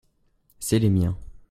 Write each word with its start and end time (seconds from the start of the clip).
c'est 0.59 0.79
les 0.79 0.89
miens. 0.89 1.15